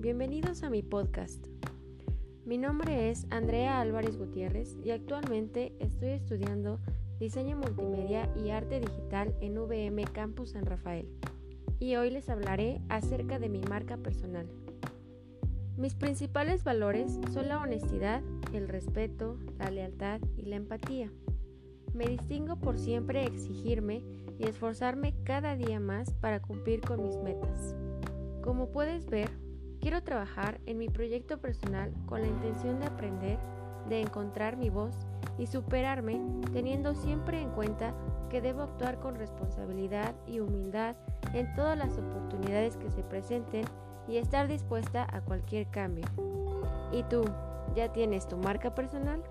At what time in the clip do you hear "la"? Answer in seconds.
17.46-17.60, 19.60-19.70, 20.46-20.56, 32.22-32.26